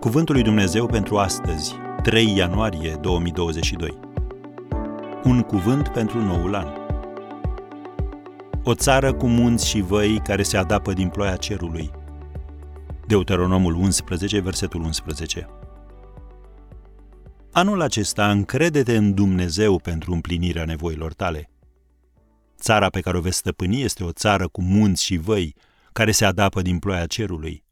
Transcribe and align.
Cuvântul 0.00 0.34
lui 0.34 0.44
Dumnezeu 0.44 0.86
pentru 0.86 1.18
astăzi, 1.18 1.74
3 2.02 2.36
ianuarie 2.36 2.96
2022. 3.00 3.98
Un 5.24 5.42
cuvânt 5.42 5.88
pentru 5.88 6.22
noul 6.22 6.54
an. 6.54 6.66
O 8.64 8.74
țară 8.74 9.12
cu 9.12 9.26
munți 9.26 9.68
și 9.68 9.80
văi 9.80 10.18
care 10.18 10.42
se 10.42 10.56
adapă 10.56 10.92
din 10.92 11.08
ploaia 11.08 11.36
cerului. 11.36 11.90
Deuteronomul 13.06 13.74
11, 13.74 14.40
versetul 14.40 14.82
11. 14.82 15.48
Anul 17.52 17.80
acesta 17.80 18.30
încrede-te 18.30 18.96
în 18.96 19.14
Dumnezeu 19.14 19.78
pentru 19.78 20.12
împlinirea 20.12 20.64
nevoilor 20.64 21.12
tale. 21.12 21.50
Țara 22.60 22.88
pe 22.88 23.00
care 23.00 23.16
o 23.16 23.20
veți 23.20 23.36
stăpâni 23.36 23.82
este 23.82 24.04
o 24.04 24.12
țară 24.12 24.48
cu 24.48 24.62
munți 24.62 25.04
și 25.04 25.16
văi, 25.16 25.54
care 25.92 26.10
se 26.10 26.24
adapă 26.24 26.62
din 26.62 26.78
ploaia 26.78 27.06
cerului. 27.06 27.66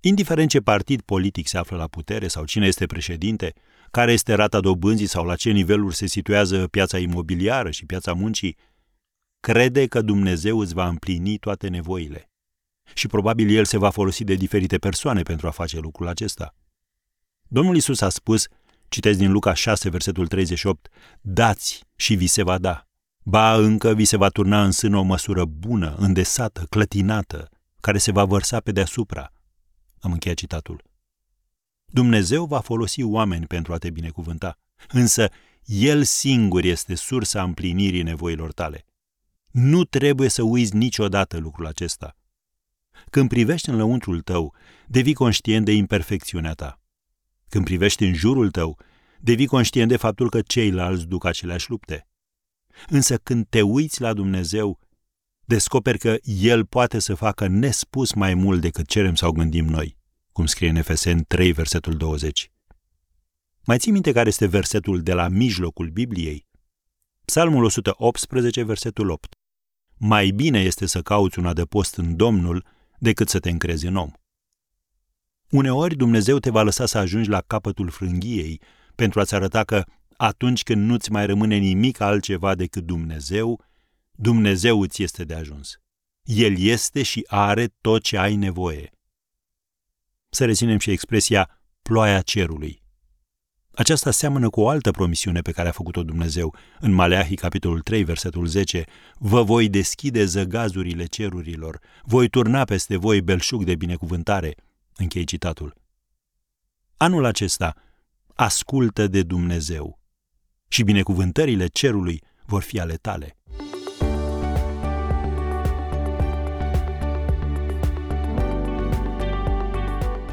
Indiferent 0.00 0.50
ce 0.50 0.60
partid 0.60 1.00
politic 1.00 1.48
se 1.48 1.58
află 1.58 1.76
la 1.76 1.86
putere 1.86 2.28
sau 2.28 2.44
cine 2.44 2.66
este 2.66 2.86
președinte, 2.86 3.54
care 3.90 4.12
este 4.12 4.34
rata 4.34 4.60
dobânzii 4.60 5.06
sau 5.06 5.24
la 5.24 5.36
ce 5.36 5.50
niveluri 5.50 5.94
se 5.94 6.06
situează 6.06 6.68
piața 6.68 6.98
imobiliară 6.98 7.70
și 7.70 7.86
piața 7.86 8.12
muncii, 8.12 8.56
crede 9.40 9.86
că 9.86 10.00
Dumnezeu 10.00 10.58
îți 10.58 10.74
va 10.74 10.88
împlini 10.88 11.38
toate 11.38 11.68
nevoile. 11.68 12.30
Și 12.94 13.06
probabil 13.06 13.56
El 13.56 13.64
se 13.64 13.78
va 13.78 13.90
folosi 13.90 14.24
de 14.24 14.34
diferite 14.34 14.78
persoane 14.78 15.22
pentru 15.22 15.46
a 15.46 15.50
face 15.50 15.78
lucrul 15.78 16.08
acesta. 16.08 16.54
Domnul 17.48 17.76
Isus 17.76 18.00
a 18.00 18.08
spus, 18.08 18.46
citesc 18.88 19.18
din 19.18 19.32
Luca 19.32 19.54
6, 19.54 19.88
versetul 19.88 20.26
38, 20.26 20.88
dați 21.20 21.84
și 21.96 22.14
vi 22.14 22.26
se 22.26 22.42
va 22.42 22.58
da. 22.58 22.86
Ba 23.22 23.54
încă 23.54 23.94
vi 23.94 24.04
se 24.04 24.16
va 24.16 24.28
turna 24.28 24.64
în 24.64 24.70
sân 24.70 24.94
o 24.94 25.02
măsură 25.02 25.44
bună, 25.44 25.94
îndesată, 25.98 26.66
clătinată, 26.70 27.48
care 27.80 27.98
se 27.98 28.12
va 28.12 28.24
vărsa 28.24 28.60
pe 28.60 28.72
deasupra– 28.72 29.32
am 30.00 30.12
încheiat 30.12 30.36
citatul. 30.36 30.84
Dumnezeu 31.86 32.44
va 32.44 32.60
folosi 32.60 33.02
oameni 33.02 33.46
pentru 33.46 33.72
a 33.72 33.78
te 33.78 33.90
binecuvânta, 33.90 34.58
însă 34.88 35.28
El 35.64 36.02
singur 36.02 36.64
este 36.64 36.94
sursa 36.94 37.42
împlinirii 37.42 38.02
nevoilor 38.02 38.52
tale. 38.52 38.84
Nu 39.50 39.84
trebuie 39.84 40.28
să 40.28 40.42
uiți 40.42 40.76
niciodată 40.76 41.38
lucrul 41.38 41.66
acesta. 41.66 42.16
Când 43.10 43.28
privești 43.28 43.68
în 43.68 43.76
lăuntrul 43.76 44.20
tău, 44.20 44.54
devii 44.86 45.14
conștient 45.14 45.64
de 45.64 45.72
imperfecțiunea 45.72 46.52
ta. 46.52 46.80
Când 47.48 47.64
privești 47.64 48.04
în 48.04 48.14
jurul 48.14 48.50
tău, 48.50 48.78
devii 49.20 49.46
conștient 49.46 49.88
de 49.88 49.96
faptul 49.96 50.30
că 50.30 50.40
ceilalți 50.40 51.06
duc 51.06 51.24
aceleași 51.24 51.70
lupte. 51.70 52.08
Însă 52.86 53.16
când 53.16 53.46
te 53.48 53.62
uiți 53.62 54.00
la 54.00 54.12
Dumnezeu, 54.12 54.78
descoperi 55.48 55.98
că 55.98 56.16
El 56.22 56.66
poate 56.66 56.98
să 56.98 57.14
facă 57.14 57.46
nespus 57.46 58.12
mai 58.12 58.34
mult 58.34 58.60
decât 58.60 58.86
cerem 58.86 59.14
sau 59.14 59.32
gândim 59.32 59.64
noi, 59.64 59.96
cum 60.32 60.46
scrie 60.46 60.68
în 60.68 60.76
Efeseni 60.76 61.24
3, 61.24 61.52
versetul 61.52 61.96
20. 61.96 62.50
Mai 63.64 63.78
ții 63.78 63.92
minte 63.92 64.12
care 64.12 64.28
este 64.28 64.46
versetul 64.46 65.02
de 65.02 65.12
la 65.12 65.28
mijlocul 65.28 65.88
Bibliei? 65.88 66.46
Psalmul 67.24 67.64
118, 67.64 68.62
versetul 68.62 69.10
8. 69.10 69.34
Mai 69.96 70.30
bine 70.30 70.60
este 70.60 70.86
să 70.86 71.02
cauți 71.02 71.38
un 71.38 71.46
adăpost 71.46 71.96
în 71.96 72.16
Domnul 72.16 72.64
decât 72.98 73.28
să 73.28 73.38
te 73.38 73.50
încrezi 73.50 73.86
în 73.86 73.96
om. 73.96 74.10
Uneori 75.50 75.96
Dumnezeu 75.96 76.38
te 76.38 76.50
va 76.50 76.62
lăsa 76.62 76.86
să 76.86 76.98
ajungi 76.98 77.28
la 77.28 77.40
capătul 77.40 77.88
frânghiei 77.90 78.60
pentru 78.94 79.20
a-ți 79.20 79.34
arăta 79.34 79.64
că 79.64 79.84
atunci 80.16 80.62
când 80.62 80.86
nu-ți 80.86 81.12
mai 81.12 81.26
rămâne 81.26 81.56
nimic 81.56 82.00
altceva 82.00 82.54
decât 82.54 82.84
Dumnezeu, 82.84 83.67
Dumnezeu 84.20 84.80
îți 84.80 85.02
este 85.02 85.24
de 85.24 85.34
ajuns. 85.34 85.80
El 86.22 86.58
este 86.58 87.02
și 87.02 87.24
are 87.28 87.66
tot 87.80 88.02
ce 88.02 88.16
ai 88.16 88.36
nevoie. 88.36 88.90
Să 90.28 90.44
reținem 90.44 90.78
și 90.78 90.90
expresia 90.90 91.60
ploaia 91.82 92.20
cerului. 92.20 92.82
Aceasta 93.74 94.10
seamănă 94.10 94.50
cu 94.50 94.60
o 94.60 94.68
altă 94.68 94.90
promisiune 94.90 95.40
pe 95.40 95.52
care 95.52 95.68
a 95.68 95.72
făcut-o 95.72 96.02
Dumnezeu 96.02 96.54
în 96.80 96.92
Maleahi, 96.92 97.34
capitolul 97.34 97.80
3, 97.80 98.04
versetul 98.04 98.46
10. 98.46 98.84
Vă 99.14 99.42
voi 99.42 99.68
deschide 99.68 100.24
zăgazurile 100.24 101.04
cerurilor, 101.04 101.80
voi 102.02 102.28
turna 102.28 102.64
peste 102.64 102.96
voi 102.96 103.22
belșug 103.22 103.64
de 103.64 103.74
binecuvântare. 103.74 104.54
Închei 104.96 105.24
citatul. 105.24 105.74
Anul 106.96 107.24
acesta, 107.24 107.74
ascultă 108.34 109.06
de 109.06 109.22
Dumnezeu 109.22 110.00
și 110.68 110.82
binecuvântările 110.82 111.66
cerului 111.66 112.22
vor 112.46 112.62
fi 112.62 112.80
ale 112.80 112.94
tale. 112.94 113.37